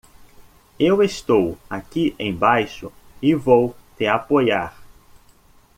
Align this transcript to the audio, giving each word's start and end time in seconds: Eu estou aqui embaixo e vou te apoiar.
Eu 0.79 1.03
estou 1.03 1.59
aqui 1.69 2.15
embaixo 2.17 2.91
e 3.21 3.35
vou 3.35 3.75
te 3.95 4.07
apoiar. 4.07 4.75